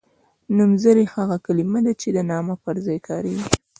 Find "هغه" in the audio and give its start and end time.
1.13-1.35